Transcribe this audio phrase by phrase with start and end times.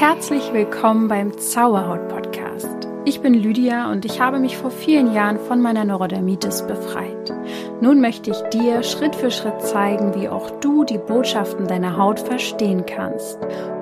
[0.00, 2.88] Herzlich willkommen beim Zauberhaut Podcast.
[3.04, 7.30] Ich bin Lydia und ich habe mich vor vielen Jahren von meiner Neurodermitis befreit.
[7.82, 12.18] Nun möchte ich dir Schritt für Schritt zeigen, wie auch du die Botschaften deiner Haut
[12.18, 13.38] verstehen kannst.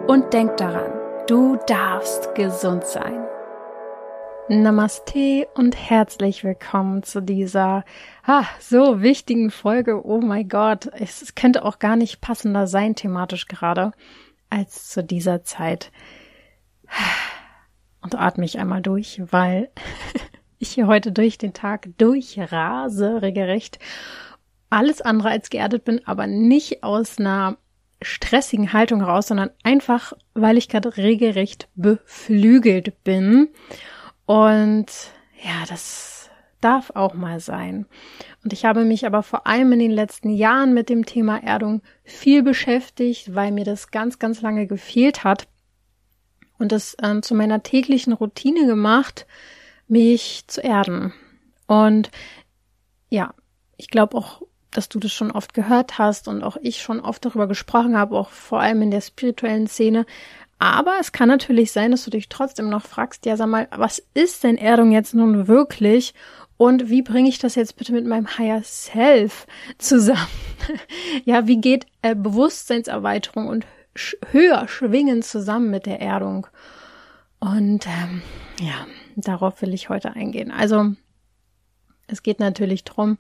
[0.09, 0.91] Und denk daran,
[1.29, 3.25] du darfst gesund sein.
[4.49, 7.85] Namaste und herzlich willkommen zu dieser
[8.27, 10.05] ah, so wichtigen Folge.
[10.05, 13.93] Oh mein Gott, es könnte auch gar nicht passender sein thematisch gerade
[14.51, 15.91] als zu dieser Zeit.
[18.01, 19.71] Und atme ich einmal durch, weil
[20.59, 23.79] ich hier heute durch den Tag durchrase, regelrecht.
[24.71, 27.59] Alles andere als geerdet bin, aber nicht aus einer
[28.03, 33.49] stressigen Haltung heraus, sondern einfach, weil ich gerade regelrecht beflügelt bin
[34.27, 34.87] und
[35.43, 37.87] ja, das darf auch mal sein.
[38.49, 41.83] Und ich habe mich aber vor allem in den letzten Jahren mit dem Thema Erdung
[42.03, 45.49] viel beschäftigt, weil mir das ganz, ganz lange gefehlt hat
[46.59, 49.27] und es ähm, zu meiner täglichen Routine gemacht,
[49.87, 51.13] mich zu erden.
[51.67, 52.11] Und
[53.11, 53.35] ja,
[53.77, 54.41] ich glaube auch,
[54.71, 58.17] dass du das schon oft gehört hast und auch ich schon oft darüber gesprochen habe,
[58.17, 60.07] auch vor allem in der spirituellen Szene,
[60.59, 64.03] aber es kann natürlich sein, dass du dich trotzdem noch fragst, ja, sag mal, was
[64.15, 66.15] ist denn Erdung jetzt nun wirklich?
[66.59, 69.47] Und wie bringe ich das jetzt bitte mit meinem Higher Self
[69.79, 70.27] zusammen?
[71.25, 76.49] ja, wie geht äh, Bewusstseinserweiterung und sch höher schwingen zusammen mit der Erdung?
[77.39, 78.23] Und ähm,
[78.61, 80.51] ja, darauf will ich heute eingehen.
[80.51, 80.93] Also,
[82.09, 83.19] es geht natürlich drum,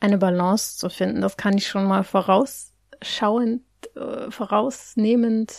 [0.00, 1.20] eine Balance zu finden.
[1.20, 3.62] Das kann ich schon mal vorausschauend,
[3.94, 5.54] äh, vorausnehmend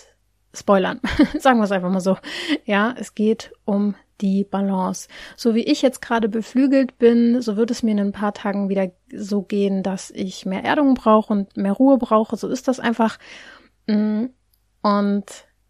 [0.53, 0.99] spoilern.
[1.39, 2.17] Sagen wir es einfach mal so.
[2.65, 5.07] Ja, es geht um die Balance.
[5.35, 8.69] So wie ich jetzt gerade beflügelt bin, so wird es mir in ein paar Tagen
[8.69, 12.35] wieder so gehen, dass ich mehr Erdung brauche und mehr Ruhe brauche.
[12.35, 13.17] So ist das einfach.
[13.87, 14.25] Mm,
[14.81, 15.25] und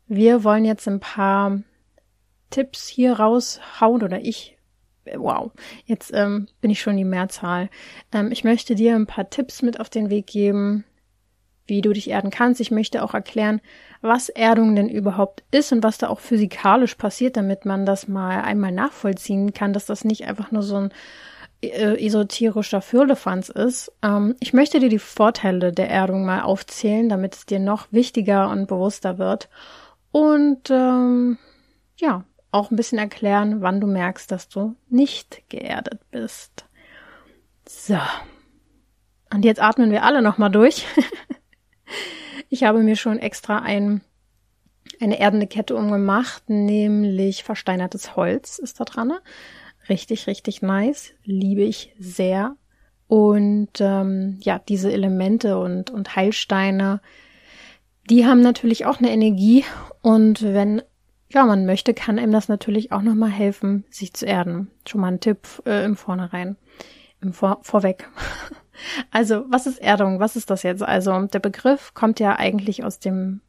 [0.08, 1.60] wir wollen jetzt ein paar
[2.50, 4.58] Tipps hier raushauen oder ich.
[5.16, 5.52] Wow,
[5.86, 7.70] jetzt ähm, bin ich schon die Mehrzahl.
[8.12, 10.84] Ähm, ich möchte dir ein paar Tipps mit auf den Weg geben,
[11.68, 12.60] wie du dich erden kannst.
[12.62, 13.62] Ich möchte auch erklären,
[14.02, 18.42] was Erdung denn überhaupt ist und was da auch physikalisch passiert, damit man das mal
[18.42, 20.92] einmal nachvollziehen kann, dass das nicht einfach nur so ein
[21.62, 23.92] äh, esoterischer Firlefanz ist.
[24.04, 28.50] Ähm, ich möchte dir die Vorteile der Erdung mal aufzählen, damit es dir noch wichtiger
[28.50, 29.50] und bewusster wird.
[30.12, 31.38] Und ähm,
[31.98, 36.66] ja, auch ein bisschen erklären, wann du merkst, dass du nicht geerdet bist.
[37.68, 38.00] So.
[39.34, 40.86] Und jetzt atmen wir alle nochmal durch.
[42.50, 44.02] Ich habe mir schon extra ein,
[45.02, 49.14] eine erdende Kette umgemacht, nämlich versteinertes Holz ist da dran.
[49.90, 51.14] Richtig, richtig nice.
[51.24, 52.56] Liebe ich sehr.
[53.08, 57.02] Und ähm, ja, diese Elemente und, und Heilsteine,
[58.10, 59.64] die haben natürlich auch eine Energie.
[60.02, 60.82] Und wenn
[61.30, 64.72] ja, man möchte, kann einem das natürlich auch nochmal helfen, sich zu erden.
[64.88, 66.56] Schon mal ein Tipp äh, im Vornherein,
[67.22, 68.10] im Vor Vorweg.
[69.12, 70.20] Also, was ist Erdung?
[70.20, 70.84] Was ist das jetzt?
[70.84, 73.42] Also, der Begriff kommt ja eigentlich aus dem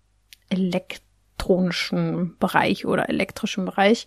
[0.50, 4.06] elektronischen Bereich oder elektrischen Bereich.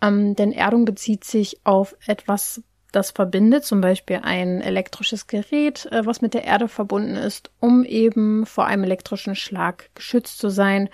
[0.00, 6.06] Ähm, denn Erdung bezieht sich auf etwas, das verbindet, zum Beispiel ein elektrisches Gerät, äh,
[6.06, 10.88] was mit der Erde verbunden ist, um eben vor einem elektrischen Schlag geschützt zu sein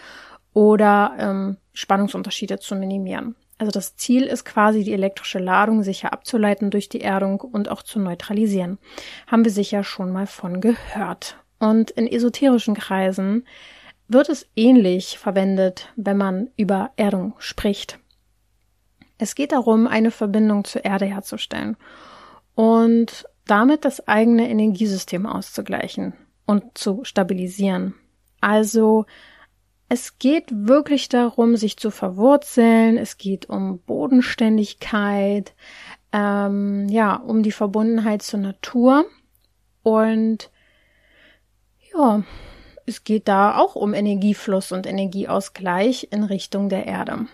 [0.52, 3.36] oder ähm, Spannungsunterschiede zu minimieren.
[3.58, 7.82] Also das Ziel ist quasi, die elektrische Ladung sicher abzuleiten durch die Erdung und auch
[7.82, 8.78] zu neutralisieren.
[9.26, 11.36] Haben wir sicher schon mal von gehört.
[11.58, 13.46] Und in esoterischen Kreisen
[14.08, 17.98] wird es ähnlich verwendet, wenn man über Erdung spricht.
[19.18, 21.76] Es geht darum, eine Verbindung zur Erde herzustellen
[22.54, 26.14] und damit das eigene Energiesystem auszugleichen
[26.46, 27.94] und zu stabilisieren.
[28.40, 29.06] Also
[29.88, 32.96] es geht wirklich darum, sich zu verwurzeln.
[32.96, 35.54] Es geht um Bodenständigkeit,
[36.12, 39.04] ähm, ja, um die Verbundenheit zur Natur.
[39.82, 40.50] Und
[41.92, 42.22] ja,
[42.86, 47.26] es geht da auch um Energiefluss und Energieausgleich in Richtung der Erde.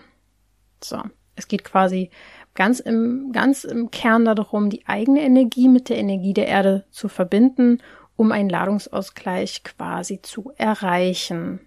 [0.83, 1.01] So,
[1.35, 2.09] es geht quasi
[2.53, 7.07] ganz im, ganz im Kern darum, die eigene Energie mit der Energie der Erde zu
[7.07, 7.81] verbinden,
[8.15, 11.61] um einen Ladungsausgleich quasi zu erreichen.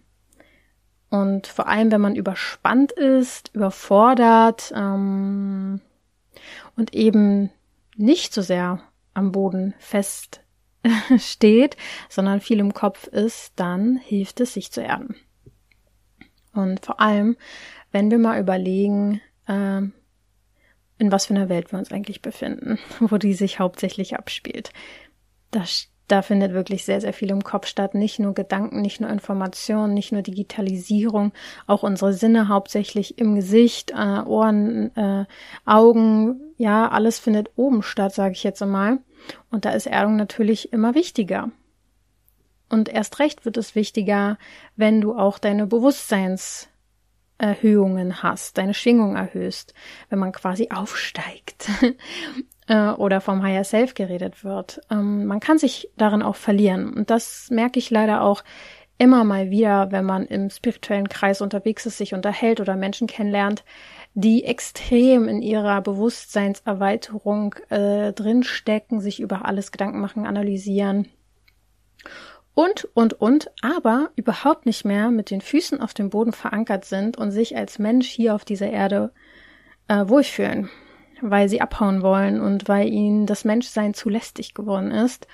[1.14, 5.80] Und vor allem, wenn man überspannt ist, überfordert ähm,
[6.74, 7.50] und eben
[7.94, 8.80] nicht so sehr
[9.12, 10.40] am Boden fest
[11.18, 11.76] steht,
[12.08, 15.14] sondern viel im Kopf ist, dann hilft es, sich zu erden.
[16.52, 17.36] Und vor allem,
[17.92, 19.82] wenn wir mal überlegen, äh,
[20.98, 24.72] in was für einer Welt wir uns eigentlich befinden, wo die sich hauptsächlich abspielt.
[25.52, 25.62] Da
[26.08, 27.94] da findet wirklich sehr, sehr viel im Kopf statt.
[27.94, 31.32] Nicht nur Gedanken, nicht nur Informationen, nicht nur Digitalisierung,
[31.66, 35.24] auch unsere Sinne hauptsächlich im Gesicht, äh, Ohren, äh,
[35.64, 38.98] Augen, ja, alles findet oben statt, sage ich jetzt einmal.
[39.50, 41.50] Und da ist Erdung natürlich immer wichtiger.
[42.68, 44.38] Und erst recht wird es wichtiger,
[44.76, 49.74] wenn du auch deine Bewusstseinserhöhungen hast, deine Schwingung erhöhst,
[50.10, 51.70] wenn man quasi aufsteigt
[52.68, 54.80] äh, oder vom Higher Self geredet wird.
[54.90, 56.92] Ähm, man kann sich darin auch verlieren.
[56.92, 58.44] Und das merke ich leider auch
[58.96, 63.64] immer mal wieder, wenn man im spirituellen Kreis unterwegs ist, sich unterhält oder Menschen kennenlernt,
[64.14, 71.08] die extrem in ihrer Bewusstseinserweiterung äh, drinstecken, sich über alles Gedanken machen, analysieren
[72.54, 77.16] und, und, und, aber überhaupt nicht mehr mit den Füßen auf dem Boden verankert sind
[77.16, 79.12] und sich als Mensch hier auf dieser Erde
[79.88, 80.70] äh, wohlfühlen
[81.20, 85.26] weil sie abhauen wollen und weil ihnen das Menschsein zu lästig geworden ist,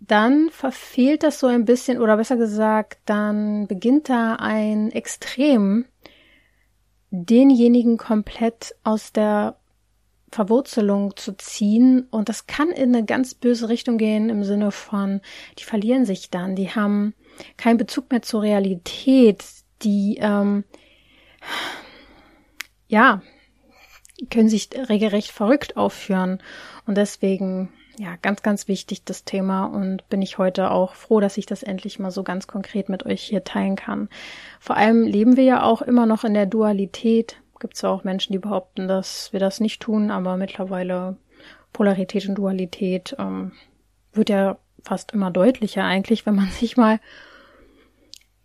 [0.00, 5.86] dann verfehlt das so ein bisschen, oder besser gesagt, dann beginnt da ein Extrem,
[7.10, 9.56] denjenigen komplett aus der
[10.30, 12.06] Verwurzelung zu ziehen.
[12.10, 15.20] Und das kann in eine ganz böse Richtung gehen im Sinne von,
[15.58, 17.14] die verlieren sich dann, die haben
[17.56, 19.44] keinen Bezug mehr zur Realität,
[19.82, 20.64] die, ähm,
[22.88, 23.22] ja,
[24.30, 26.40] können sich regelrecht verrückt aufführen.
[26.86, 31.36] Und deswegen, ja, ganz, ganz wichtig das Thema und bin ich heute auch froh, dass
[31.36, 34.08] ich das endlich mal so ganz konkret mit euch hier teilen kann.
[34.60, 37.40] Vor allem leben wir ja auch immer noch in der Dualität.
[37.60, 41.16] Gibt es ja auch Menschen, die behaupten, dass wir das nicht tun, aber mittlerweile
[41.72, 43.52] Polarität und Dualität ähm,
[44.12, 47.00] wird ja fast immer deutlicher eigentlich, wenn man sich mal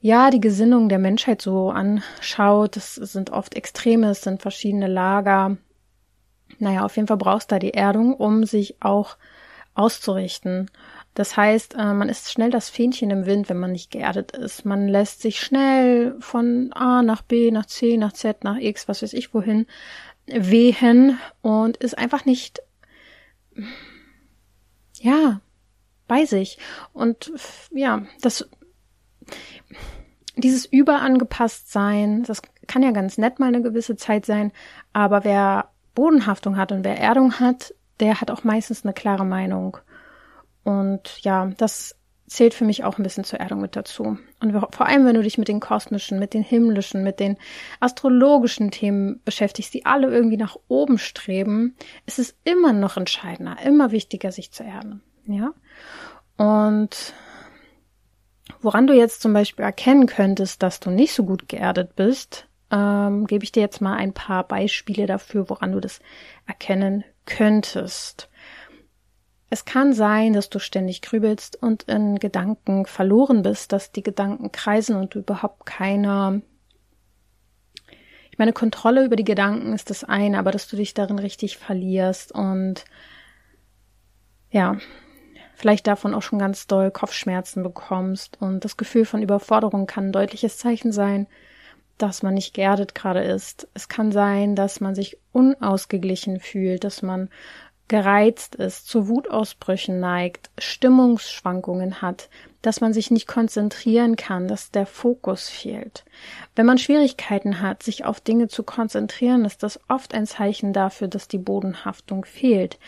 [0.02, 5.58] ja, die Gesinnung der Menschheit so anschaut, das sind oft Extreme, es sind verschiedene Lager.
[6.58, 9.18] Naja, auf jeden Fall brauchst du da die Erdung, um sich auch
[9.74, 10.70] auszurichten.
[11.14, 14.66] Das heißt, äh, man ist schnell das Fähnchen im Wind, wenn man nicht geerdet ist.
[14.66, 19.02] Man lässt sich schnell von A nach B, nach C, nach Z, nach X, was
[19.02, 19.68] weiß ich wohin,
[20.28, 22.62] wehen und ist einfach nicht,
[25.00, 25.42] ja,
[26.08, 26.58] bei sich.
[26.94, 27.32] Und
[27.72, 28.50] ja, das
[30.36, 34.52] dieses überangepasst sein, das kann ja ganz nett mal eine gewisse Zeit sein,
[34.94, 39.78] aber wer Bodenhaftung hat und wer Erdung hat, der hat auch meistens eine klare Meinung.
[40.64, 41.96] Und ja, das
[42.28, 44.18] zählt für mich auch ein bisschen zur Erdung mit dazu.
[44.40, 47.38] Und vor allem, wenn du dich mit den kosmischen, mit den himmlischen, mit den
[47.80, 53.92] astrologischen Themen beschäftigst, die alle irgendwie nach oben streben, ist es immer noch entscheidender, immer
[53.92, 55.02] wichtiger, sich zu erden.
[55.26, 55.54] Ja.
[56.38, 57.14] Und
[58.62, 63.26] Woran du jetzt zum Beispiel erkennen könntest, dass du nicht so gut geerdet bist, ähm,
[63.26, 66.00] gebe ich dir jetzt mal ein paar Beispiele dafür, woran du das
[66.46, 68.30] erkennen könntest.
[69.50, 74.52] Es kann sein, dass du ständig grübelst und in Gedanken verloren bist, dass die Gedanken
[74.52, 76.44] kreisen und du überhaupt keine
[78.32, 81.58] ich meine, Kontrolle über die Gedanken ist das eine, aber dass du dich darin richtig
[81.58, 82.86] verlierst und
[84.50, 84.78] ja,
[85.60, 90.12] vielleicht davon auch schon ganz doll Kopfschmerzen bekommst und das Gefühl von Überforderung kann ein
[90.14, 91.28] deutliches Zeichen sein,
[91.98, 93.68] dass man nicht geerdet gerade ist.
[93.74, 97.30] Es kann sein, dass man sich unausgeglichen fühlt, dass man
[97.90, 102.30] gereizt ist, zu Wutausbrüchen neigt, Stimmungsschwankungen hat,
[102.62, 106.06] dass man sich nicht konzentrieren kann, dass der Fokus fehlt.
[106.56, 111.10] Wenn man Schwierigkeiten hat, sich auf Dinge zu konzentrieren, ist das oft ein Zeichen dafür,
[111.10, 112.80] dass die Bodenhaftung fehlt.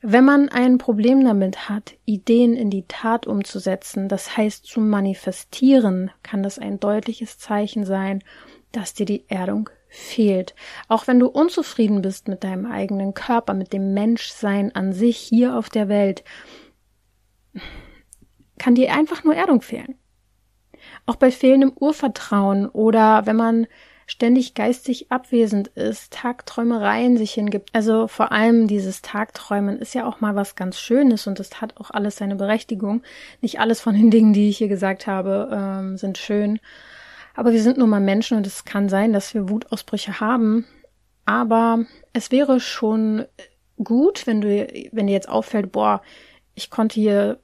[0.00, 6.12] Wenn man ein Problem damit hat, Ideen in die Tat umzusetzen, das heißt zu manifestieren,
[6.22, 8.22] kann das ein deutliches Zeichen sein,
[8.70, 10.54] dass dir die Erdung fehlt.
[10.86, 15.56] Auch wenn du unzufrieden bist mit deinem eigenen Körper, mit dem Menschsein an sich hier
[15.56, 16.22] auf der Welt,
[18.58, 19.96] kann dir einfach nur Erdung fehlen.
[21.06, 23.66] Auch bei fehlendem Urvertrauen oder wenn man
[24.08, 27.68] ständig geistig abwesend ist, Tagträumereien sich hingibt.
[27.74, 31.76] Also vor allem dieses Tagträumen ist ja auch mal was ganz Schönes und es hat
[31.76, 33.02] auch alles seine Berechtigung.
[33.42, 36.58] Nicht alles von den Dingen, die ich hier gesagt habe, ähm, sind schön.
[37.34, 40.64] Aber wir sind nun mal Menschen und es kann sein, dass wir Wutausbrüche haben.
[41.26, 41.84] Aber
[42.14, 43.26] es wäre schon
[43.76, 46.00] gut, wenn du, wenn dir jetzt auffällt, boah,
[46.54, 47.40] ich konnte hier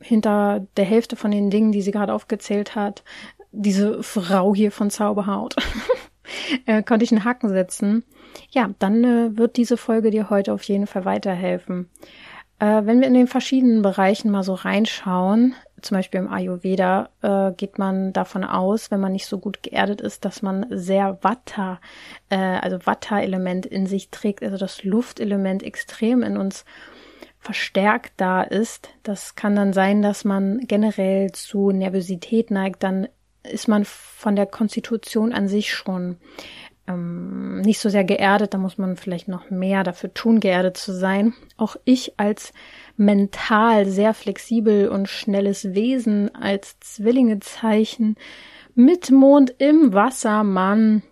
[0.00, 3.04] hinter der Hälfte von den Dingen, die sie gerade aufgezählt hat,
[3.52, 5.56] diese Frau hier von Zauberhaut,
[6.66, 8.04] äh, konnte ich einen Haken setzen.
[8.50, 11.90] Ja, dann äh, wird diese Folge dir heute auf jeden Fall weiterhelfen.
[12.58, 17.52] Äh, wenn wir in den verschiedenen Bereichen mal so reinschauen, zum Beispiel im Ayurveda, äh,
[17.56, 21.80] geht man davon aus, wenn man nicht so gut geerdet ist, dass man sehr Vata,
[22.30, 26.64] äh, also Vata-Element in sich trägt, also das Luftelement extrem in uns
[27.40, 28.90] verstärkt da ist.
[29.02, 32.84] Das kann dann sein, dass man generell zu Nervosität neigt.
[32.84, 33.08] Dann
[33.44, 36.16] ist man von der Konstitution an sich schon
[36.86, 38.54] ähm, nicht so sehr geerdet.
[38.54, 41.34] Da muss man vielleicht noch mehr dafür tun, geerdet zu sein.
[41.56, 42.52] Auch ich als
[42.96, 48.16] mental sehr flexibel und schnelles Wesen, als Zwillingezeichen
[48.74, 51.02] mit Mond im Wasser, Mann.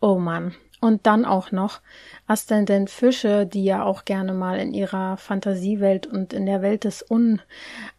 [0.00, 0.54] Oh Mann.
[0.80, 1.80] Und dann auch noch
[2.26, 7.00] Aszendent Fische, die ja auch gerne mal in ihrer Fantasiewelt und in der Welt des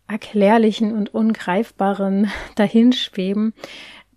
[0.08, 3.54] Unerklärlichen und Ungreifbaren dahinschweben.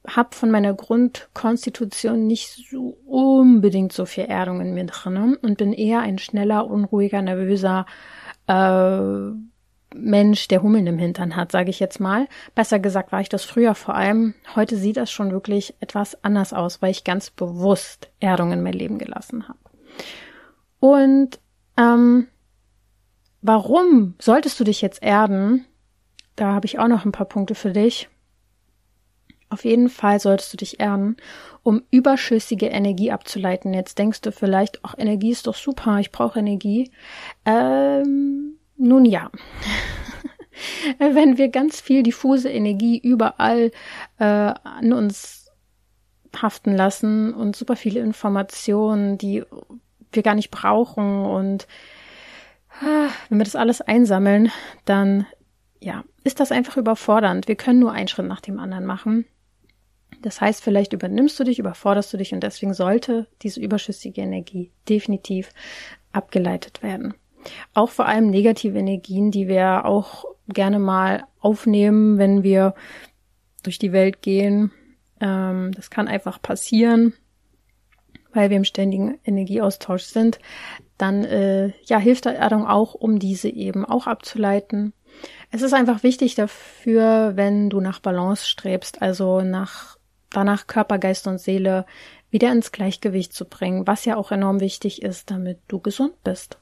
[0.06, 5.72] Hab von meiner Grundkonstitution nicht so unbedingt so viel Erdung in mir drin und bin
[5.72, 7.84] eher ein schneller, unruhiger, nervöser
[8.46, 9.32] äh,
[9.94, 12.28] Mensch, der Hummeln im Hintern hat, sage ich jetzt mal.
[12.54, 14.34] Besser gesagt war ich das früher vor allem.
[14.54, 18.74] Heute sieht das schon wirklich etwas anders aus, weil ich ganz bewusst Erdung in mein
[18.74, 19.58] Leben gelassen habe.
[20.78, 21.40] Und
[21.76, 22.28] ähm,
[23.42, 25.66] warum solltest du dich jetzt erden?
[26.38, 28.08] Da habe ich auch noch ein paar Punkte für dich.
[29.50, 31.16] Auf jeden Fall solltest du dich erden,
[31.64, 33.74] um überschüssige Energie abzuleiten.
[33.74, 36.92] Jetzt denkst du vielleicht, ach, Energie ist doch super, ich brauche Energie.
[37.44, 39.32] Ähm, nun ja.
[40.98, 43.72] Wenn wir ganz viel diffuse Energie überall
[44.20, 45.50] äh, an uns
[46.40, 49.42] haften lassen und super viele Informationen, die
[50.12, 51.66] wir gar nicht brauchen und
[52.80, 54.52] äh, wenn wir das alles einsammeln,
[54.84, 55.26] dann
[55.80, 57.48] ja, ist das einfach überfordernd.
[57.48, 59.26] Wir können nur einen Schritt nach dem anderen machen.
[60.22, 64.72] Das heißt, vielleicht übernimmst du dich, überforderst du dich und deswegen sollte diese überschüssige Energie
[64.88, 65.50] definitiv
[66.12, 67.14] abgeleitet werden.
[67.74, 72.74] Auch vor allem negative Energien, die wir auch gerne mal aufnehmen, wenn wir
[73.62, 74.72] durch die Welt gehen.
[75.20, 77.14] Ähm, das kann einfach passieren,
[78.32, 80.40] weil wir im ständigen Energieaustausch sind.
[80.96, 84.92] Dann äh, ja hilft der Erdung auch, um diese eben auch abzuleiten.
[85.50, 89.96] Es ist einfach wichtig dafür, wenn du nach Balance strebst, also nach
[90.30, 91.86] danach Körper, Geist und Seele
[92.30, 96.58] wieder ins Gleichgewicht zu bringen, was ja auch enorm wichtig ist, damit du gesund bist.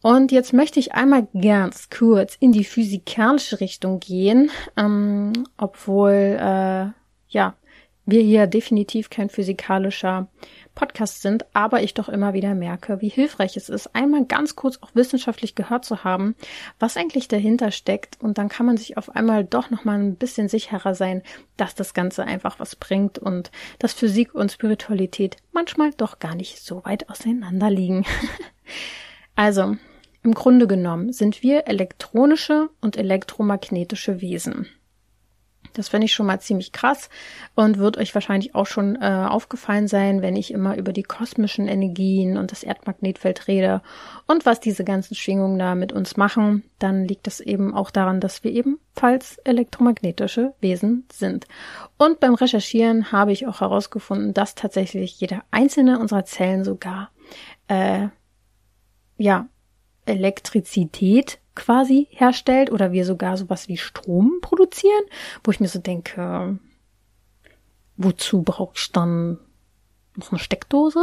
[0.00, 6.86] Und jetzt möchte ich einmal ganz kurz in die physikalische Richtung gehen, ähm, obwohl äh,
[7.28, 7.54] ja
[8.10, 10.28] wir hier definitiv kein physikalischer
[10.74, 14.78] Podcast sind, aber ich doch immer wieder merke, wie hilfreich es ist, einmal ganz kurz
[14.80, 16.34] auch wissenschaftlich gehört zu haben,
[16.78, 20.16] was eigentlich dahinter steckt und dann kann man sich auf einmal doch noch mal ein
[20.16, 21.22] bisschen sicherer sein,
[21.58, 26.60] dass das Ganze einfach was bringt und dass Physik und Spiritualität manchmal doch gar nicht
[26.60, 28.04] so weit auseinander liegen.
[29.34, 29.76] Also,
[30.24, 34.66] im Grunde genommen sind wir elektronische und elektromagnetische Wesen.
[35.72, 37.08] Das finde ich schon mal ziemlich krass
[37.54, 41.68] und wird euch wahrscheinlich auch schon äh, aufgefallen sein, wenn ich immer über die kosmischen
[41.68, 43.82] Energien und das Erdmagnetfeld rede
[44.26, 48.20] und was diese ganzen Schwingungen da mit uns machen, dann liegt es eben auch daran,
[48.20, 51.46] dass wir ebenfalls elektromagnetische Wesen sind.
[51.96, 57.10] Und beim Recherchieren habe ich auch herausgefunden, dass tatsächlich jede einzelne unserer Zellen sogar
[57.68, 58.08] äh,
[59.18, 59.48] ja,
[60.06, 65.04] Elektrizität quasi herstellt oder wir sogar sowas wie Strom produzieren,
[65.44, 66.58] wo ich mir so denke,
[67.96, 69.38] wozu brauche ich dann
[70.16, 71.02] noch eine Steckdose?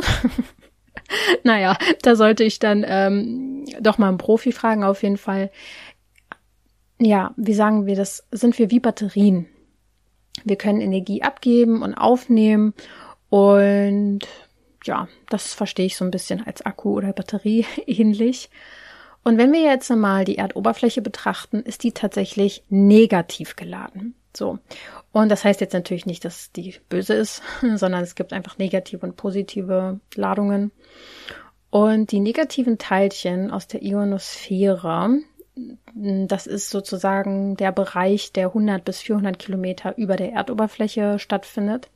[1.43, 5.51] naja, da sollte ich dann ähm, doch mal einen Profi fragen, auf jeden Fall.
[6.99, 8.25] Ja, wie sagen wir das?
[8.31, 9.47] Sind wir wie Batterien?
[10.45, 12.73] Wir können Energie abgeben und aufnehmen
[13.29, 14.21] und
[14.85, 18.49] ja, das verstehe ich so ein bisschen als Akku oder Batterie ähnlich.
[19.25, 24.13] Und wenn wir jetzt mal die Erdoberfläche betrachten, ist die tatsächlich negativ geladen.
[24.37, 24.59] So.
[25.11, 27.41] Und das heißt jetzt natürlich nicht, dass die böse ist,
[27.75, 30.71] sondern es gibt einfach negative und positive Ladungen.
[31.71, 35.21] Und die negativen Teilchen aus der Ionosphäre,
[35.95, 41.89] das ist sozusagen der Bereich, der 100 bis 400 Kilometer über der Erdoberfläche stattfindet.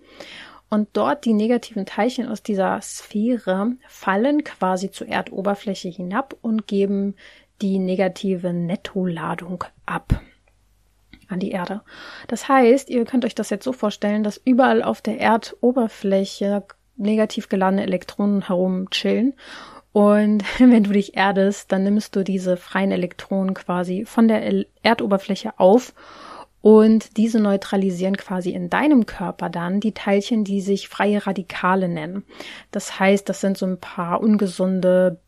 [0.70, 7.16] Und dort die negativen Teilchen aus dieser Sphäre fallen quasi zur Erdoberfläche hinab und geben
[7.62, 10.22] die negative Nettoladung ab
[11.28, 11.82] an die Erde.
[12.28, 16.64] Das heißt, ihr könnt euch das jetzt so vorstellen, dass überall auf der Erdoberfläche
[16.98, 19.34] negativ geladene Elektronen herum chillen.
[19.92, 25.54] Und wenn du dich erdest, dann nimmst du diese freien Elektronen quasi von der Erdoberfläche
[25.58, 25.94] auf
[26.62, 32.24] und diese neutralisieren quasi in deinem Körper dann die Teilchen, die sich freie Radikale nennen.
[32.72, 35.20] Das heißt, das sind so ein paar ungesunde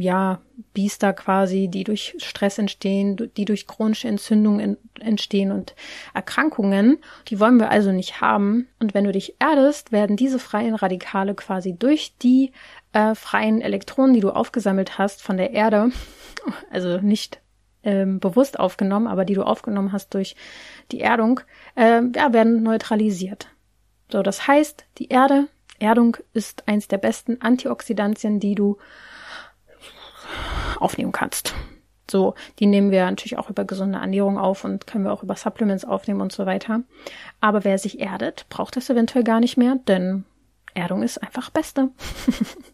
[0.00, 0.40] ja,
[0.72, 5.74] Biester quasi, die durch Stress entstehen, die durch chronische Entzündungen entstehen und
[6.12, 6.98] Erkrankungen.
[7.28, 8.68] Die wollen wir also nicht haben.
[8.80, 12.52] Und wenn du dich erdest, werden diese freien Radikale quasi durch die
[12.92, 15.90] äh, freien Elektronen, die du aufgesammelt hast von der Erde,
[16.70, 17.40] also nicht
[17.84, 20.36] ähm, bewusst aufgenommen, aber die du aufgenommen hast durch
[20.90, 21.40] die Erdung,
[21.76, 23.48] äh, ja, werden neutralisiert.
[24.10, 25.48] So, das heißt, die Erde,
[25.78, 28.78] Erdung ist eins der besten Antioxidantien, die du
[30.78, 31.54] aufnehmen kannst.
[32.10, 35.36] So, die nehmen wir natürlich auch über gesunde Ernährung auf und können wir auch über
[35.36, 36.82] Supplements aufnehmen und so weiter.
[37.40, 40.24] Aber wer sich erdet, braucht das eventuell gar nicht mehr, denn
[40.74, 41.90] Erdung ist einfach Beste.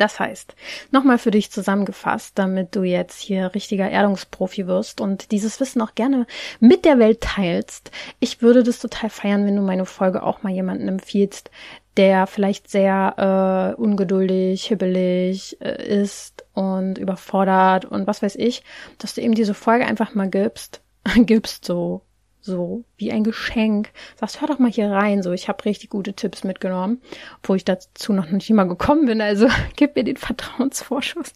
[0.00, 0.54] Das heißt,
[0.92, 5.94] nochmal für dich zusammengefasst, damit du jetzt hier richtiger Erdungsprofi wirst und dieses Wissen auch
[5.94, 6.26] gerne
[6.58, 7.90] mit der Welt teilst.
[8.18, 11.50] Ich würde das total feiern, wenn du meine Folge auch mal jemanden empfiehlst,
[11.98, 18.62] der vielleicht sehr äh, ungeduldig, hibbelig äh, ist und überfordert und was weiß ich,
[18.96, 20.80] dass du eben diese Folge einfach mal gibst,
[21.26, 22.00] gibst so
[22.40, 23.90] so wie ein Geschenk.
[24.16, 27.00] Sagst, hör doch mal hier rein, so ich habe richtig gute Tipps mitgenommen,
[27.38, 31.34] obwohl ich dazu noch nicht mal gekommen bin, also gib mir den Vertrauensvorschuss.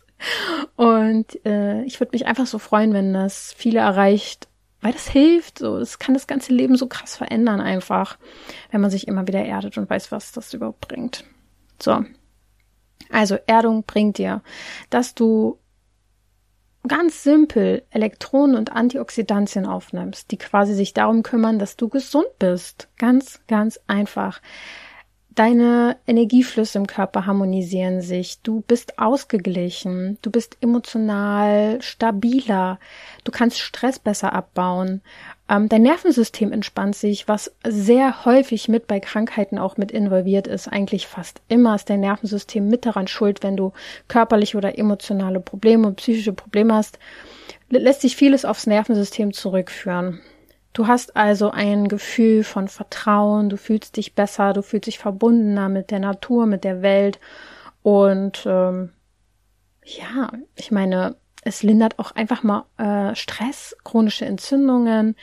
[0.77, 4.49] Und äh, ich würde mich einfach so freuen, wenn das viele erreicht,
[4.81, 5.59] weil das hilft.
[5.59, 8.19] So, es kann das ganze Leben so krass verändern einfach,
[8.71, 11.25] wenn man sich immer wieder erdet und weiß, was das überhaupt bringt.
[11.81, 12.05] So.
[13.11, 14.43] Also Erdung bringt dir,
[14.91, 15.59] dass du
[16.87, 22.89] ganz simpel Elektronen und Antioxidantien aufnimmst, die quasi sich darum kümmern, dass du gesund bist.
[22.99, 24.41] Ganz, ganz einfach.
[25.35, 28.41] Deine Energieflüsse im Körper harmonisieren sich.
[28.43, 30.17] Du bist ausgeglichen.
[30.23, 32.79] Du bist emotional stabiler.
[33.25, 35.01] Du kannst Stress besser abbauen.
[35.49, 40.69] Ähm, dein Nervensystem entspannt sich, was sehr häufig mit bei Krankheiten auch mit involviert ist.
[40.69, 43.73] Eigentlich fast immer ist dein Nervensystem mit daran schuld, wenn du
[44.09, 46.99] körperliche oder emotionale Probleme psychische Probleme hast.
[47.69, 50.21] Lässt sich vieles aufs Nervensystem zurückführen.
[50.73, 55.69] Du hast also ein Gefühl von Vertrauen, du fühlst dich besser, du fühlst dich verbundener
[55.69, 57.21] mit der Natur, mit der Welt
[57.83, 58.91] und ähm,
[59.85, 65.17] ja, ich meine, es lindert auch einfach mal äh, Stress, chronische Entzündungen.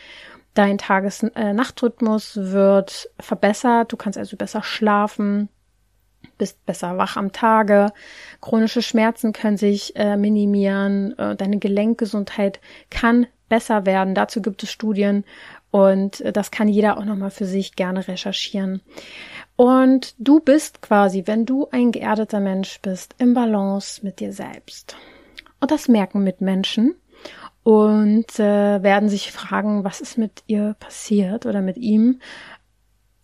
[0.54, 3.92] Dein Tages-Nachtrhythmus äh, wird verbessert.
[3.92, 5.50] Du kannst also besser schlafen,
[6.38, 7.94] bist besser wach am Tage.
[8.42, 11.18] Chronische Schmerzen können sich äh, minimieren.
[11.18, 14.16] Äh, deine Gelenkgesundheit kann besser werden.
[14.16, 15.26] Dazu gibt es Studien
[15.72, 18.82] und äh, das kann jeder auch nochmal für sich gerne recherchieren.
[19.56, 24.96] Und du bist quasi, wenn du ein geerdeter Mensch bist, im Balance mit dir selbst.
[25.62, 26.96] Und das merken Mitmenschen
[27.64, 32.20] und äh, werden sich fragen, was ist mit ihr passiert oder mit ihm.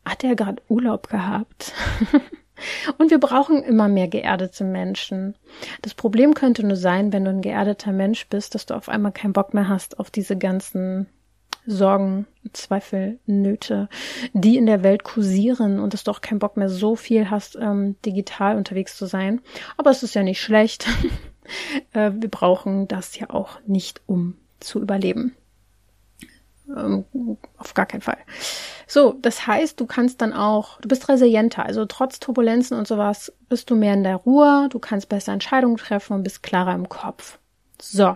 [0.06, 1.74] Hat er gerade Urlaub gehabt?
[2.98, 5.36] und wir brauchen immer mehr geerdete Menschen.
[5.82, 9.12] Das Problem könnte nur sein, wenn du ein geerdeter Mensch bist, dass du auf einmal
[9.12, 11.08] keinen Bock mehr hast auf diese ganzen
[11.66, 13.90] Sorgen, Zweifel, Nöte,
[14.32, 17.58] die in der Welt kursieren und dass du auch keinen Bock mehr so viel hast,
[17.60, 19.42] ähm, digital unterwegs zu sein.
[19.76, 20.88] Aber es ist ja nicht schlecht.
[21.94, 25.36] Äh, wir brauchen das ja auch nicht, um zu überleben.
[26.76, 27.06] Ähm,
[27.58, 28.18] auf gar keinen Fall.
[28.88, 33.34] So, das heißt, du kannst dann auch, du bist resilienter, also trotz Turbulenzen und sowas
[33.50, 36.90] bist du mehr in der Ruhe, du kannst besser Entscheidungen treffen und bist klarer im
[36.90, 37.38] Kopf.
[37.82, 38.16] So.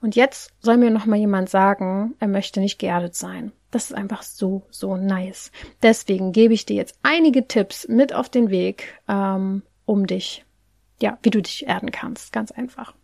[0.00, 3.52] Und jetzt soll mir noch mal jemand sagen, er möchte nicht geerdet sein.
[3.70, 5.52] Das ist einfach so, so nice.
[5.82, 10.44] Deswegen gebe ich dir jetzt einige Tipps mit auf den Weg, ähm, um dich
[11.02, 12.32] ja, wie du dich erden kannst.
[12.32, 12.94] Ganz einfach.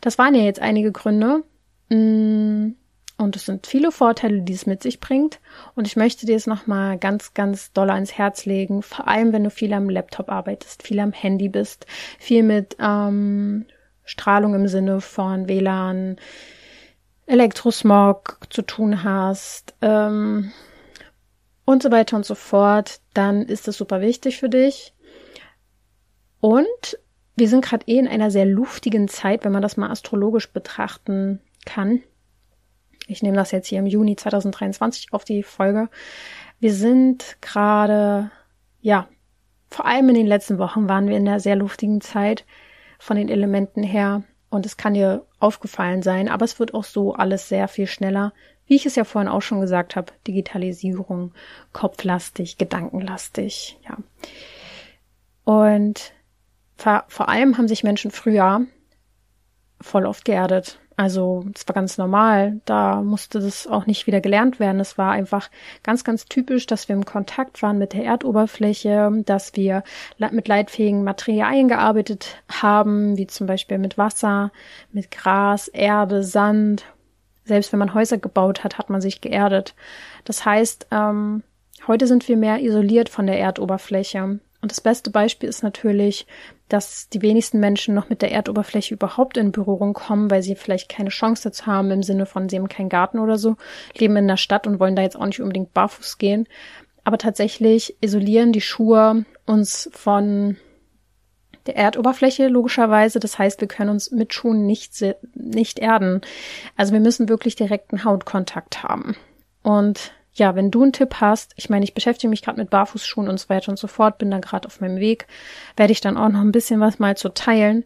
[0.00, 1.44] Das waren ja jetzt einige Gründe.
[1.90, 2.72] Mm,
[3.16, 5.40] und es sind viele Vorteile, die es mit sich bringt.
[5.74, 8.82] Und ich möchte dir es nochmal ganz, ganz doll ans Herz legen.
[8.82, 11.86] Vor allem, wenn du viel am Laptop arbeitest, viel am Handy bist,
[12.18, 13.66] viel mit ähm,
[14.04, 16.16] Strahlung im Sinne von WLAN,
[17.26, 20.52] Elektrosmog zu tun hast ähm,
[21.64, 24.94] und so weiter und so fort, dann ist es super wichtig für dich.
[26.40, 26.98] Und
[27.38, 31.40] wir sind gerade eh in einer sehr luftigen Zeit, wenn man das mal astrologisch betrachten
[31.64, 32.02] kann.
[33.06, 35.88] Ich nehme das jetzt hier im Juni 2023 auf die Folge.
[36.60, 38.30] Wir sind gerade,
[38.80, 39.08] ja,
[39.70, 42.44] vor allem in den letzten Wochen waren wir in einer sehr luftigen Zeit
[42.98, 44.24] von den Elementen her.
[44.50, 48.32] Und es kann dir aufgefallen sein, aber es wird auch so alles sehr viel schneller.
[48.66, 51.32] Wie ich es ja vorhin auch schon gesagt habe, Digitalisierung,
[51.72, 53.96] kopflastig, gedankenlastig, ja.
[55.44, 56.12] Und
[56.78, 58.62] vor, vor allem haben sich Menschen früher
[59.80, 60.78] voll oft geerdet.
[60.96, 62.60] Also es war ganz normal.
[62.64, 64.80] Da musste das auch nicht wieder gelernt werden.
[64.80, 65.48] Es war einfach
[65.84, 69.84] ganz, ganz typisch, dass wir im Kontakt waren mit der Erdoberfläche, dass wir
[70.32, 74.50] mit leitfähigen Materialien gearbeitet haben, wie zum Beispiel mit Wasser,
[74.92, 76.84] mit Gras, Erde, Sand.
[77.44, 79.76] Selbst wenn man Häuser gebaut hat, hat man sich geerdet.
[80.24, 81.44] Das heißt, ähm,
[81.86, 84.40] heute sind wir mehr isoliert von der Erdoberfläche.
[84.60, 86.26] Und das beste Beispiel ist natürlich,
[86.68, 90.88] dass die wenigsten Menschen noch mit der Erdoberfläche überhaupt in Berührung kommen, weil sie vielleicht
[90.88, 93.56] keine Chance dazu haben im Sinne von, sie haben keinen Garten oder so,
[93.96, 96.48] leben in der Stadt und wollen da jetzt auch nicht unbedingt barfuß gehen.
[97.04, 100.56] Aber tatsächlich isolieren die Schuhe uns von
[101.66, 103.20] der Erdoberfläche logischerweise.
[103.20, 104.92] Das heißt, wir können uns mit Schuhen nicht,
[105.34, 106.20] nicht erden.
[106.76, 109.16] Also wir müssen wirklich direkten Hautkontakt haben.
[109.62, 113.28] Und ja, wenn du einen Tipp hast, ich meine, ich beschäftige mich gerade mit Barfußschuhen
[113.28, 115.26] und so weiter und so fort, bin da gerade auf meinem Weg,
[115.76, 117.84] werde ich dann auch noch ein bisschen was mal zu teilen.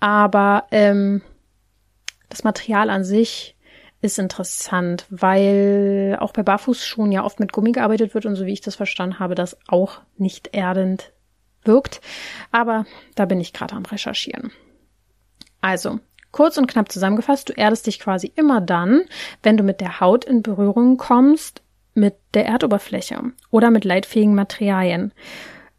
[0.00, 1.22] Aber ähm,
[2.28, 3.56] das Material an sich
[4.00, 8.52] ist interessant, weil auch bei Barfußschuhen ja oft mit Gummi gearbeitet wird und so wie
[8.52, 11.12] ich das verstanden habe, das auch nicht erdend
[11.62, 12.00] wirkt.
[12.50, 12.84] Aber
[13.14, 14.50] da bin ich gerade am Recherchieren.
[15.60, 16.00] Also,
[16.32, 19.02] kurz und knapp zusammengefasst, du erdest dich quasi immer dann,
[19.44, 21.62] wenn du mit der Haut in Berührung kommst,
[21.94, 25.12] mit der Erdoberfläche oder mit leitfähigen Materialien.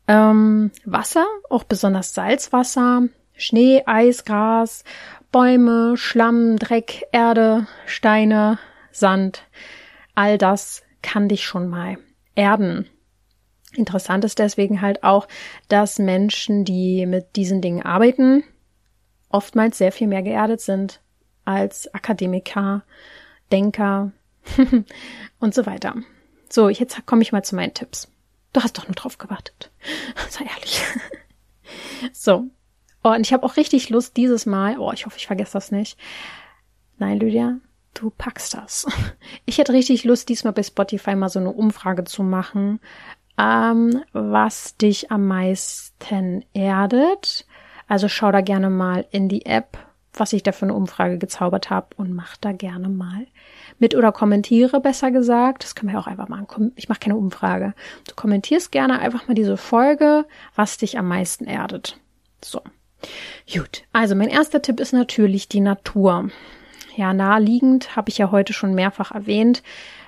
[0.08, 3.04] Ähm, Wasser, auch besonders Salzwasser,
[3.36, 4.84] Schnee, Eis, Gras,
[5.32, 8.60] Bäume, Schlamm, Dreck, Erde, Steine,
[8.91, 9.43] Sand,
[10.13, 11.97] all das kann dich schon mal
[12.36, 12.88] erden.
[13.76, 15.28] Interessant ist deswegen halt auch,
[15.67, 18.43] dass Menschen, die mit diesen Dingen arbeiten,
[19.30, 21.02] oftmals sehr viel mehr geerdet sind
[21.45, 22.84] als Akademiker,
[23.52, 24.12] Denker,
[25.39, 25.95] und so weiter.
[26.49, 28.10] So, jetzt komme ich mal zu meinen Tipps.
[28.53, 29.71] Du hast doch nur drauf gewartet.
[30.29, 30.82] Sei ehrlich.
[32.13, 32.47] so.
[33.03, 35.71] Oh, und ich habe auch richtig Lust dieses Mal, oh, ich hoffe, ich vergesse das
[35.71, 35.97] nicht.
[36.99, 37.58] Nein, Lydia,
[37.93, 38.86] du packst das.
[39.45, 42.79] Ich hätte richtig Lust, diesmal bei Spotify mal so eine Umfrage zu machen,
[43.38, 47.45] ähm, was dich am meisten erdet.
[47.88, 49.77] Also schau da gerne mal in die App,
[50.13, 53.27] was ich da für eine Umfrage gezaubert habe und mach da gerne mal
[53.84, 55.65] mit oder kommentiere, besser gesagt.
[55.65, 56.72] Das können wir auch einfach machen.
[56.78, 57.74] Ich mache keine Umfrage.
[58.08, 60.24] Du kommentierst gerne einfach mal diese Folge,
[60.56, 61.98] was dich am meisten erdet.
[62.41, 62.62] So.
[63.54, 63.84] Gut.
[63.91, 66.30] Also mein erster Tipp ist natürlich die Natur.
[66.96, 69.63] Ja, naheliegend habe ich ja heute schon mehrfach erwähnt.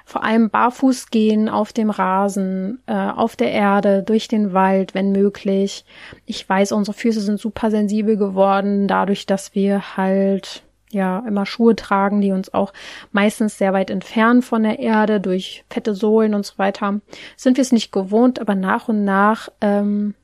[0.05, 5.11] Vor allem barfuß gehen auf dem Rasen, äh, auf der Erde, durch den Wald, wenn
[5.11, 5.83] möglich.
[6.25, 10.63] Ich weiß, unsere Füße sind super sensibel geworden, dadurch, dass wir halt
[10.95, 12.73] ja immer Schuhe tragen, die uns auch
[13.11, 17.01] meistens sehr weit entfernen von der Erde durch fette Sohlen und so weiter,
[17.37, 20.15] sind wir es nicht gewohnt, aber nach und nach ähm,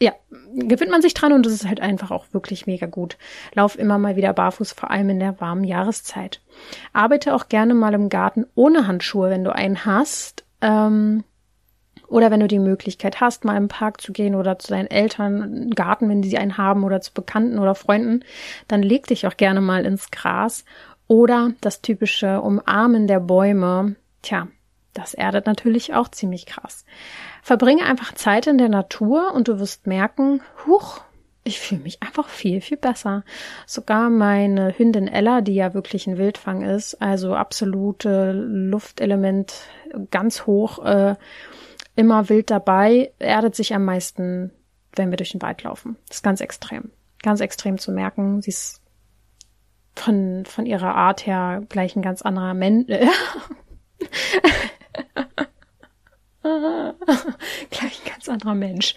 [0.00, 0.12] ja,
[0.54, 3.16] gewöhnt man sich dran und es ist halt einfach auch wirklich mega gut.
[3.54, 6.40] Lauf immer mal wieder barfuß, vor allem in der warmen Jahreszeit.
[6.92, 10.44] Arbeite auch gerne mal im Garten ohne Handschuhe, wenn du einen hast.
[10.60, 11.24] Ähm,
[12.14, 15.70] oder wenn du die Möglichkeit hast, mal im Park zu gehen oder zu deinen Eltern,
[15.70, 18.24] Garten, wenn sie einen haben oder zu Bekannten oder Freunden,
[18.68, 20.64] dann leg dich auch gerne mal ins Gras.
[21.08, 23.96] Oder das typische Umarmen der Bäume.
[24.22, 24.46] Tja,
[24.92, 26.84] das erdet natürlich auch ziemlich krass.
[27.42, 31.00] Verbringe einfach Zeit in der Natur und du wirst merken, huch,
[31.42, 33.24] ich fühle mich einfach viel, viel besser.
[33.66, 39.52] Sogar meine Hündin Ella, die ja wirklich ein Wildfang ist, also absolute Luftelement
[40.12, 41.16] ganz hoch, äh,
[41.96, 44.50] immer wild dabei, erdet sich am meisten,
[44.94, 45.96] wenn wir durch den Wald laufen.
[46.08, 46.90] Das ist ganz extrem.
[47.22, 48.42] Ganz extrem zu merken.
[48.42, 48.82] Sie ist
[49.94, 52.86] von, von ihrer Art her gleich ein ganz anderer Mensch.
[57.70, 58.94] gleich ein ganz anderer Mensch.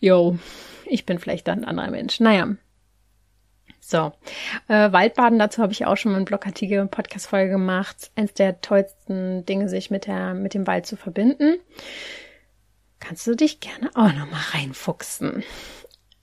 [0.00, 0.38] Jo,
[0.86, 2.20] ich bin vielleicht dann ein anderer Mensch.
[2.20, 2.54] Naja,
[3.90, 4.12] so,
[4.68, 8.10] äh, Waldbaden, dazu habe ich auch schon mal einen Blogartikel, eine Podcast-Folge gemacht.
[8.16, 11.56] Eins der tollsten Dinge, sich mit, der, mit dem Wald zu verbinden.
[13.00, 15.42] Kannst du dich gerne auch nochmal reinfuchsen.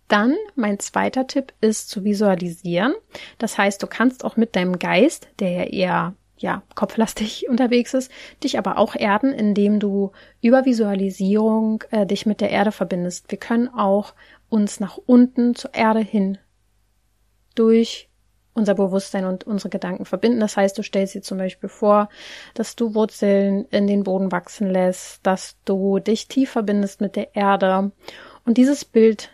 [0.08, 2.93] Dann mein zweiter Tipp ist zu visualisieren.
[3.39, 8.12] Das heißt, du kannst auch mit deinem Geist, der ja eher ja, kopflastig unterwegs ist,
[8.43, 13.32] dich aber auch erden, indem du über Visualisierung äh, dich mit der Erde verbindest.
[13.32, 14.13] Wir können auch
[14.49, 16.38] uns nach unten zur Erde hin
[17.56, 18.10] durch
[18.54, 20.39] unser Bewusstsein und unsere Gedanken verbinden.
[20.39, 22.10] Das heißt, du stellst dir zum Beispiel vor,
[22.54, 27.36] dass du Wurzeln in den Boden wachsen lässt, dass du dich tief verbindest mit der
[27.36, 27.91] Erde.
[28.46, 29.30] Und dieses Bild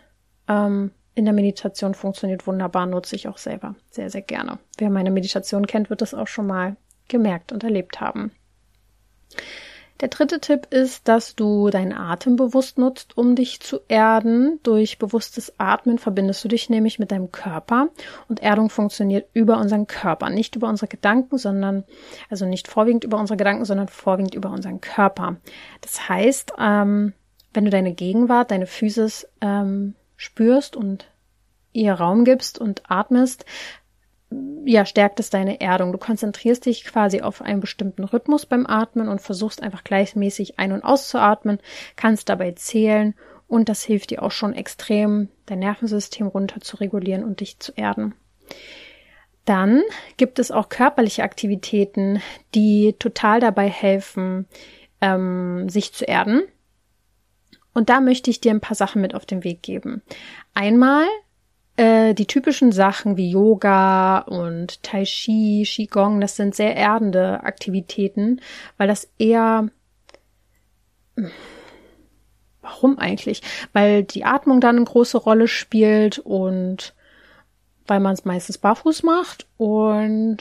[0.48, 4.58] ähm, in der Meditation funktioniert wunderbar, nutze ich auch selber sehr, sehr gerne.
[4.78, 8.32] Wer meine Meditation kennt, wird das auch schon mal gemerkt und erlebt haben.
[10.02, 14.58] Der dritte Tipp ist, dass du deinen Atem bewusst nutzt, um dich zu erden.
[14.64, 17.88] Durch bewusstes Atmen verbindest du dich nämlich mit deinem Körper
[18.28, 21.84] und Erdung funktioniert über unseren Körper, nicht über unsere Gedanken, sondern
[22.28, 25.36] also nicht vorwiegend über unsere Gedanken, sondern vorwiegend über unseren Körper.
[25.82, 27.12] Das heißt, ähm,
[27.54, 31.06] wenn du deine Gegenwart, deine Physis ähm, spürst und
[31.72, 33.44] ihr Raum gibst und atmest,
[34.64, 35.92] ja, stärkt es deine Erdung.
[35.92, 40.72] Du konzentrierst dich quasi auf einen bestimmten Rhythmus beim Atmen und versuchst einfach gleichmäßig ein-
[40.72, 41.58] und auszuatmen,
[41.96, 43.14] kannst dabei zählen
[43.48, 47.72] und das hilft dir auch schon extrem, dein Nervensystem runter zu regulieren und dich zu
[47.72, 48.14] erden.
[49.44, 49.82] Dann
[50.16, 52.22] gibt es auch körperliche Aktivitäten,
[52.54, 54.46] die total dabei helfen,
[55.00, 56.44] ähm, sich zu erden.
[57.74, 60.02] Und da möchte ich dir ein paar Sachen mit auf den Weg geben.
[60.54, 61.06] Einmal
[61.76, 68.40] äh, die typischen Sachen wie Yoga und Tai Chi, Qigong, das sind sehr erdende Aktivitäten,
[68.76, 69.68] weil das eher
[72.62, 73.42] Warum eigentlich?
[73.72, 76.94] Weil die Atmung dann eine große Rolle spielt und
[77.86, 80.38] weil man es meistens barfuß macht und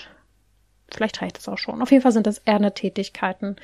[0.95, 1.81] Vielleicht reicht es auch schon.
[1.81, 3.55] Auf jeden Fall sind das erdende Tätigkeiten.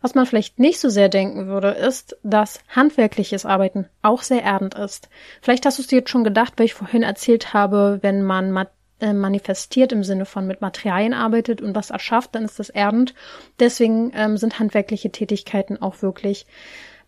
[0.00, 4.74] Was man vielleicht nicht so sehr denken würde, ist, dass handwerkliches Arbeiten auch sehr erdend
[4.74, 5.08] ist.
[5.40, 8.66] Vielleicht hast du es dir jetzt schon gedacht, weil ich vorhin erzählt habe, wenn man
[9.00, 13.14] äh, manifestiert im Sinne von mit Materialien arbeitet und was erschafft, dann ist das erdend.
[13.58, 16.46] Deswegen ähm, sind handwerkliche Tätigkeiten auch wirklich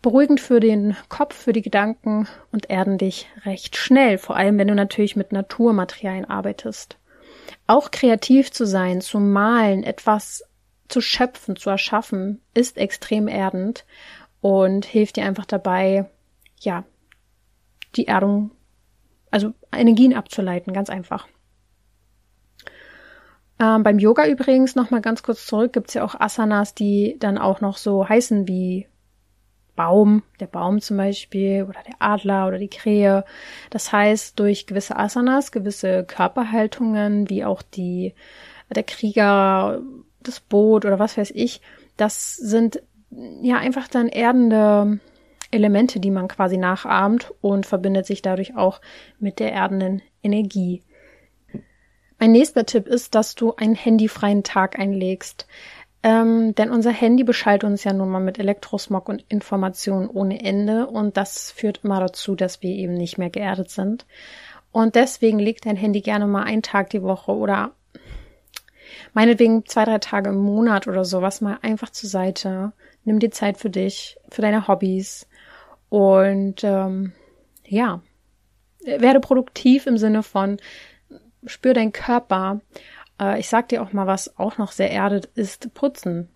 [0.01, 4.67] beruhigend für den Kopf, für die Gedanken und erden dich recht schnell, vor allem wenn
[4.67, 6.97] du natürlich mit Naturmaterialien arbeitest.
[7.67, 10.43] Auch kreativ zu sein, zu malen, etwas
[10.87, 13.85] zu schöpfen, zu erschaffen, ist extrem erdend
[14.41, 16.09] und hilft dir einfach dabei,
[16.59, 16.83] ja,
[17.95, 18.51] die Erdung,
[19.31, 21.27] also Energien abzuleiten, ganz einfach.
[23.59, 27.61] Ähm, beim Yoga übrigens, nochmal ganz kurz zurück, gibt's ja auch Asanas, die dann auch
[27.61, 28.87] noch so heißen wie
[29.75, 33.25] Baum, der Baum zum Beispiel oder der Adler oder die Krähe.
[33.69, 38.13] Das heißt, durch gewisse Asanas, gewisse Körperhaltungen, wie auch die,
[38.73, 39.81] der Krieger,
[40.21, 41.61] das Boot oder was weiß ich,
[41.97, 42.81] das sind
[43.41, 44.99] ja einfach dann erdende
[45.51, 48.81] Elemente, die man quasi nachahmt und verbindet sich dadurch auch
[49.19, 50.83] mit der erdenden Energie.
[52.19, 55.47] Mein nächster Tipp ist, dass du einen handyfreien Tag einlegst.
[56.05, 60.85] Ähm, denn unser Handy beschallt uns ja nun mal mit Elektrosmog und Informationen ohne Ende
[60.85, 64.05] und das führt immer dazu, dass wir eben nicht mehr geerdet sind.
[64.71, 67.71] Und deswegen legt dein Handy gerne mal einen Tag die Woche oder
[69.15, 72.73] meinetwegen zwei, drei Tage im Monat oder sowas mal einfach zur Seite.
[73.03, 75.27] Nimm dir Zeit für dich, für deine Hobbys
[75.89, 77.13] und ähm,
[77.65, 78.03] ja,
[78.83, 80.57] werde produktiv im Sinne von
[81.47, 82.61] spür deinen Körper
[83.19, 86.29] äh, ich sag dir auch mal, was auch noch sehr erdet, ist putzen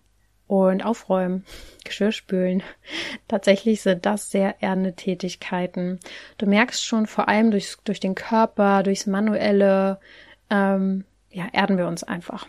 [0.46, 1.44] und aufräumen,
[1.84, 2.62] Geschirr spülen.
[3.28, 6.00] Tatsächlich sind das sehr erdende Tätigkeiten.
[6.38, 10.00] Du merkst schon, vor allem durch, durch den Körper, durchs Manuelle,
[10.50, 12.48] ähm, ja, erden wir uns einfach.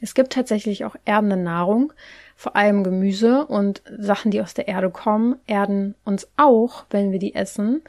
[0.00, 1.92] Es gibt tatsächlich auch erdende Nahrung,
[2.34, 7.20] vor allem Gemüse und Sachen, die aus der Erde kommen, erden uns auch, wenn wir
[7.20, 7.82] die essen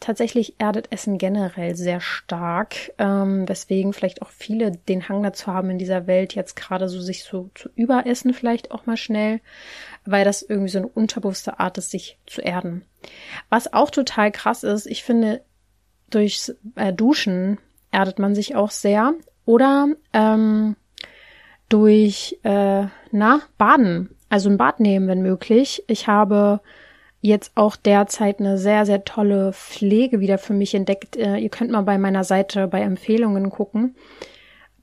[0.00, 5.70] tatsächlich erdet Essen generell sehr stark, ähm, weswegen vielleicht auch viele den Hang dazu haben
[5.70, 9.40] in dieser Welt jetzt gerade so sich so zu überessen vielleicht auch mal schnell,
[10.04, 12.82] weil das irgendwie so eine unterbewusste Art ist, sich zu erden.
[13.50, 15.42] Was auch total krass ist, ich finde,
[16.08, 17.58] durchs äh, Duschen
[17.90, 20.76] erdet man sich auch sehr oder ähm,
[21.68, 25.84] durch äh, na Baden, also ein Bad nehmen, wenn möglich.
[25.86, 26.60] Ich habe
[27.20, 31.16] jetzt auch derzeit eine sehr, sehr tolle Pflege wieder für mich entdeckt.
[31.16, 33.94] Äh, ihr könnt mal bei meiner Seite bei Empfehlungen gucken.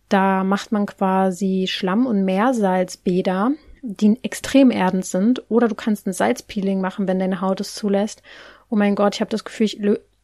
[0.09, 5.43] Da macht man quasi Schlamm- und Meersalzbäder, die extrem erdend sind.
[5.49, 8.21] Oder du kannst ein Salzpeeling machen, wenn deine Haut es zulässt.
[8.69, 9.79] Oh mein Gott, ich habe das Gefühl, ich,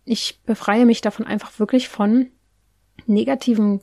[0.05, 2.27] ich befreie mich davon einfach wirklich von
[3.05, 3.81] negativen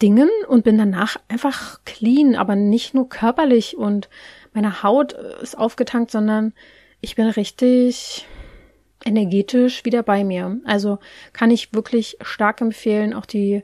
[0.00, 4.08] Dingen und bin danach einfach clean, aber nicht nur körperlich und
[4.52, 6.52] meine Haut ist aufgetankt, sondern
[7.00, 8.26] ich bin richtig
[9.04, 10.60] energetisch wieder bei mir.
[10.64, 10.98] Also
[11.32, 13.62] kann ich wirklich stark empfehlen, auch die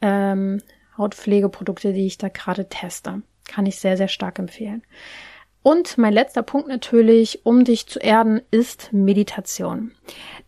[0.00, 0.60] ähm,
[0.98, 3.22] Hautpflegeprodukte, die ich da gerade teste.
[3.48, 4.82] Kann ich sehr, sehr stark empfehlen.
[5.64, 9.92] Und mein letzter Punkt natürlich, um dich zu erden, ist Meditation.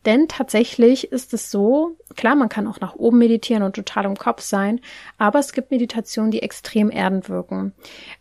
[0.04, 4.18] Denn tatsächlich ist es so, klar, man kann auch nach oben meditieren und total im
[4.18, 4.78] Kopf sein,
[5.16, 7.72] aber es gibt Meditationen, die extrem erdend wirken.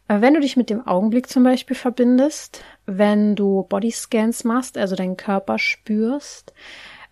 [0.07, 4.95] Äh, wenn du dich mit dem Augenblick zum Beispiel verbindest, wenn du Bodyscans machst, also
[4.95, 6.53] deinen Körper spürst,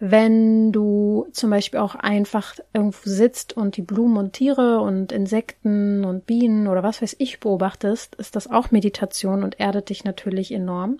[0.05, 6.03] wenn du zum Beispiel auch einfach irgendwo sitzt und die Blumen und Tiere und Insekten
[6.03, 10.51] und Bienen oder was weiß ich beobachtest, ist das auch Meditation und erdet dich natürlich
[10.51, 10.97] enorm.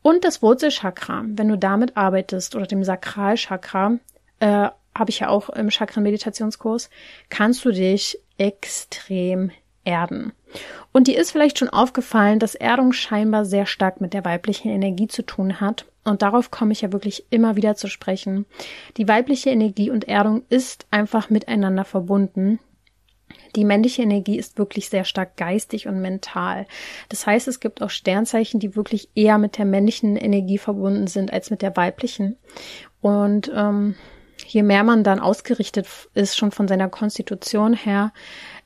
[0.00, 3.98] Und das Wurzelchakra, wenn du damit arbeitest oder dem Sakralchakra,
[4.40, 6.88] äh, habe ich ja auch im Chakra-Meditationskurs,
[7.28, 9.50] kannst du dich extrem
[9.84, 10.32] erden.
[10.92, 15.08] Und dir ist vielleicht schon aufgefallen, dass Erdung scheinbar sehr stark mit der weiblichen Energie
[15.08, 15.86] zu tun hat.
[16.04, 18.46] Und darauf komme ich ja wirklich immer wieder zu sprechen.
[18.96, 22.60] Die weibliche Energie und Erdung ist einfach miteinander verbunden.
[23.56, 26.66] Die männliche Energie ist wirklich sehr stark geistig und mental.
[27.08, 31.32] Das heißt, es gibt auch Sternzeichen, die wirklich eher mit der männlichen Energie verbunden sind
[31.32, 32.36] als mit der weiblichen.
[33.00, 33.94] Und ähm,
[34.46, 38.12] je mehr man dann ausgerichtet ist, schon von seiner Konstitution her,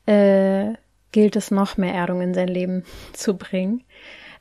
[0.05, 0.73] äh,
[1.11, 3.83] gilt es noch mehr Erdung in sein Leben zu bringen.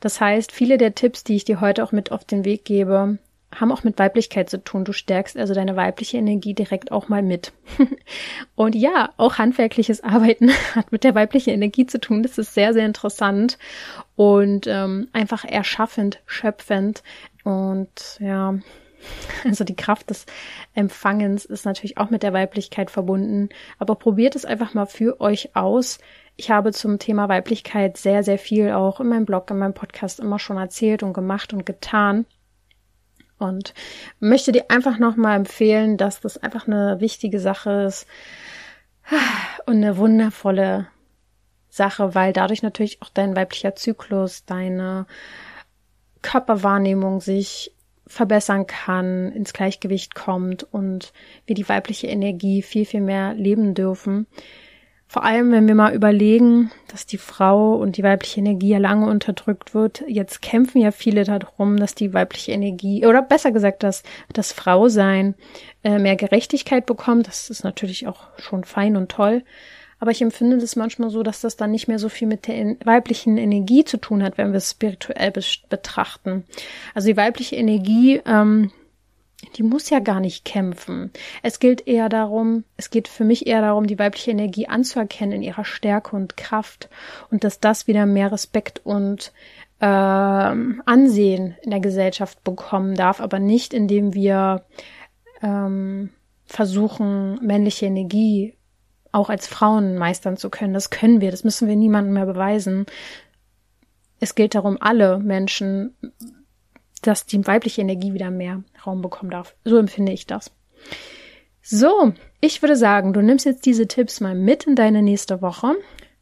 [0.00, 3.18] Das heißt, viele der Tipps, die ich dir heute auch mit auf den Weg gebe,
[3.54, 4.84] haben auch mit Weiblichkeit zu tun.
[4.84, 7.52] Du stärkst also deine weibliche Energie direkt auch mal mit.
[8.54, 12.22] und ja, auch handwerkliches Arbeiten hat mit der weiblichen Energie zu tun.
[12.22, 13.58] Das ist sehr, sehr interessant
[14.16, 17.02] und ähm, einfach erschaffend, schöpfend.
[17.42, 18.58] Und ja,
[19.44, 20.26] also die Kraft des
[20.74, 23.48] Empfangens ist natürlich auch mit der Weiblichkeit verbunden.
[23.78, 25.98] Aber probiert es einfach mal für euch aus.
[26.40, 30.20] Ich habe zum Thema Weiblichkeit sehr, sehr viel auch in meinem Blog, in meinem Podcast
[30.20, 32.26] immer schon erzählt und gemacht und getan.
[33.38, 33.74] Und
[34.20, 38.06] möchte dir einfach nochmal empfehlen, dass das einfach eine wichtige Sache ist
[39.66, 40.86] und eine wundervolle
[41.68, 45.06] Sache, weil dadurch natürlich auch dein weiblicher Zyklus, deine
[46.22, 47.74] Körperwahrnehmung sich
[48.06, 51.12] verbessern kann, ins Gleichgewicht kommt und
[51.46, 54.28] wir die weibliche Energie viel, viel mehr leben dürfen.
[55.10, 59.06] Vor allem, wenn wir mal überlegen, dass die Frau und die weibliche Energie ja lange
[59.06, 60.04] unterdrückt wird.
[60.06, 64.02] Jetzt kämpfen ja viele darum, dass die weibliche Energie, oder besser gesagt, dass
[64.34, 65.34] das Frausein
[65.82, 67.26] äh, mehr Gerechtigkeit bekommt.
[67.26, 69.44] Das ist natürlich auch schon fein und toll.
[69.98, 72.76] Aber ich empfinde das manchmal so, dass das dann nicht mehr so viel mit der
[72.84, 75.32] weiblichen Energie zu tun hat, wenn wir es spirituell
[75.70, 76.44] betrachten.
[76.94, 78.70] Also die weibliche Energie ähm,
[79.56, 81.12] die muss ja gar nicht kämpfen.
[81.42, 85.42] Es gilt eher darum, es geht für mich eher darum, die weibliche Energie anzuerkennen in
[85.42, 86.88] ihrer Stärke und Kraft
[87.30, 89.32] und dass das wieder mehr Respekt und
[89.80, 94.64] äh, Ansehen in der Gesellschaft bekommen darf, aber nicht indem wir
[95.40, 96.10] ähm,
[96.46, 98.54] versuchen, männliche Energie
[99.12, 100.74] auch als Frauen meistern zu können.
[100.74, 102.86] Das können wir, das müssen wir niemandem mehr beweisen.
[104.20, 105.94] Es gilt darum, alle Menschen
[107.06, 109.54] dass die weibliche Energie wieder mehr Raum bekommen darf.
[109.64, 110.50] So empfinde ich das.
[111.62, 115.74] So, ich würde sagen, du nimmst jetzt diese Tipps mal mit in deine nächste Woche,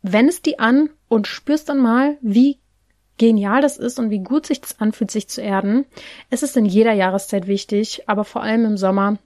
[0.03, 2.59] wendest die an und spürst dann mal, wie
[3.19, 5.87] genial das ist und wie gut sich das anfühlt, sich zu erden.
[6.31, 9.19] Es ist in jeder Jahreszeit wichtig, aber vor allem im Sommer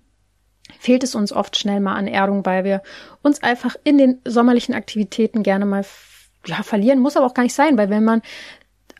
[0.78, 2.82] fehlt es uns oft schnell mal an Erdung, weil wir
[3.22, 5.84] uns einfach in den sommerlichen Aktivitäten gerne mal
[6.46, 7.00] ja, verlieren.
[7.00, 8.22] Muss aber auch gar nicht sein, weil wenn man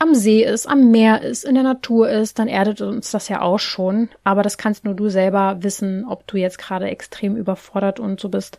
[0.01, 3.43] am See ist, am Meer ist, in der Natur ist, dann erdet uns das ja
[3.43, 4.09] auch schon.
[4.25, 8.31] Aber das kannst nur du selber wissen, ob du jetzt gerade extrem überfordert und so
[8.31, 8.59] bist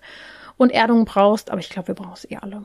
[0.58, 1.50] und Erdung brauchst.
[1.50, 2.64] Aber ich glaube, wir brauchen es eh alle.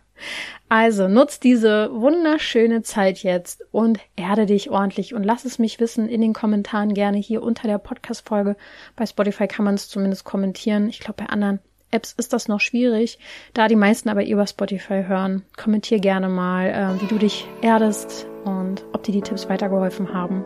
[0.70, 6.08] also nutz diese wunderschöne Zeit jetzt und erde dich ordentlich und lass es mich wissen
[6.08, 8.56] in den Kommentaren gerne hier unter der Podcast-Folge.
[8.96, 10.88] Bei Spotify kann man es zumindest kommentieren.
[10.88, 11.60] Ich glaube, bei anderen
[11.90, 13.18] Apps ist das noch schwierig,
[13.54, 15.42] da die meisten aber über Spotify hören.
[15.56, 20.44] Kommentier gerne mal, äh, wie du dich erdest und ob dir die Tipps weitergeholfen haben.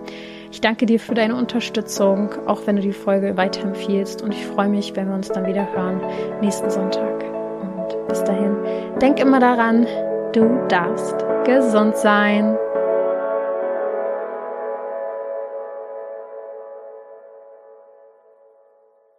[0.53, 4.69] Ich danke dir für deine Unterstützung, auch wenn du die Folge weiterempfiehlst und ich freue
[4.69, 6.01] mich, wenn wir uns dann wieder hören
[6.41, 7.25] nächsten Sonntag.
[7.61, 8.57] Und bis dahin,
[9.01, 9.87] denk immer daran,
[10.33, 12.57] du darfst gesund sein.